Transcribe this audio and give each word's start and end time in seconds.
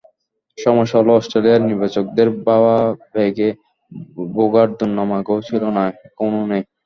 সমস্যা 0.57 0.97
হলো, 0.99 1.11
অস্ট্রেলীয় 1.15 1.57
নির্বাচকদের 1.61 2.27
ভাবাবেগে 2.39 3.49
ভোগার 4.33 4.67
দুর্নাম 4.77 5.09
আগেও 5.19 5.39
ছিল 5.47 5.63
না, 5.77 5.83
এখনো 6.07 6.39
নেই। 6.51 6.63